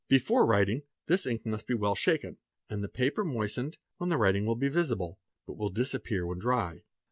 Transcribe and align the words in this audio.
Before 0.07 0.47
writing, 0.47 0.81
this 1.05 1.27
ink 1.27 1.45
must 1.45 1.67
be 1.67 1.75
well 1.75 1.93
shaken 1.93 2.37
and 2.71 2.83
the 2.83 2.89
paper 2.89 3.23
moistened, 3.23 3.77
when 3.97 4.09
the 4.09 4.17
writing 4.17 4.47
will 4.47 4.55
be 4.55 4.67
visible 4.67 5.19
but 5.45 5.57
will 5.57 5.69
disappear 5.69 6.25
when_ 6.25 6.39
dry. 6.41 6.81